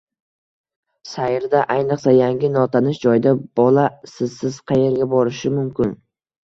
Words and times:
Sayrda, 1.09 1.61
ayniqsa 1.75 2.13
yangi, 2.21 2.51
notanish 2.57 3.05
joyda 3.07 3.37
bola 3.61 3.87
sizsiz 4.17 4.61
qayerga 4.73 5.11
borishi 5.17 5.59
mumkin 5.63 5.99